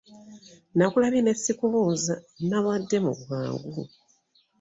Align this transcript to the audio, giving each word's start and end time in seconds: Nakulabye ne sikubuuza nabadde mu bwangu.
Nakulabye 0.77 1.21
ne 1.23 1.33
sikubuuza 1.41 2.15
nabadde 2.49 2.97
mu 3.05 3.13
bwangu. 3.19 3.69